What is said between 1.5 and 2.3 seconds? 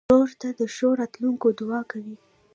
دعاوې کوې.